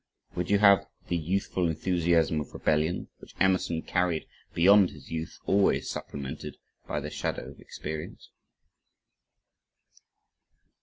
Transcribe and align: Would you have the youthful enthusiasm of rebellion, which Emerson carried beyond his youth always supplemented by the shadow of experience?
Would 0.33 0.49
you 0.49 0.57
have 0.57 0.87
the 1.09 1.15
youthful 1.15 1.67
enthusiasm 1.67 2.39
of 2.41 2.55
rebellion, 2.55 3.09
which 3.19 3.35
Emerson 3.39 3.83
carried 3.83 4.25
beyond 4.51 4.89
his 4.89 5.11
youth 5.11 5.37
always 5.45 5.91
supplemented 5.91 6.57
by 6.87 6.99
the 6.99 7.11
shadow 7.11 7.51
of 7.51 7.59
experience? 7.59 8.31